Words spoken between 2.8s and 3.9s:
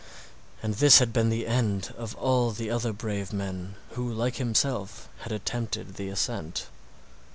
brave men